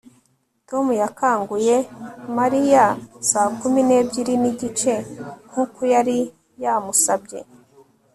Tom 0.69 0.85
yakanguye 1.01 1.75
Mariya 2.37 2.83
saa 3.29 3.49
kumi 3.59 3.81
nebyiri 3.89 4.33
nigice 4.43 4.93
nkuko 5.49 5.79
yari 5.93 6.17
yamusabye 6.63 7.39